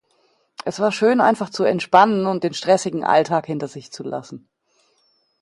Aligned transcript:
Es 0.65 0.79
war 0.79 0.91
schön, 0.91 1.21
einfach 1.21 1.51
zu 1.51 1.63
entspannen 1.63 2.25
und 2.25 2.43
den 2.43 2.55
stressigen 2.55 3.03
Alltag 3.03 3.45
hinter 3.45 3.67
sich 3.67 3.91
zu 3.91 4.01
lassen. 4.01 4.49